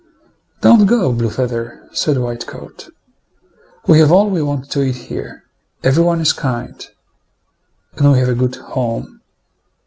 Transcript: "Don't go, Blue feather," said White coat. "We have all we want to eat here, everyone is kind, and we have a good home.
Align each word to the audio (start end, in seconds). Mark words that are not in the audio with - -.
"Don't 0.61 0.87
go, 0.87 1.13
Blue 1.13 1.29
feather," 1.29 1.87
said 1.93 2.17
White 2.17 2.47
coat. 2.47 2.89
"We 3.85 3.99
have 3.99 4.11
all 4.11 4.31
we 4.31 4.41
want 4.41 4.71
to 4.71 4.81
eat 4.81 4.95
here, 4.95 5.43
everyone 5.83 6.19
is 6.21 6.33
kind, 6.33 6.83
and 7.97 8.11
we 8.11 8.17
have 8.17 8.29
a 8.29 8.33
good 8.33 8.55
home. 8.55 9.21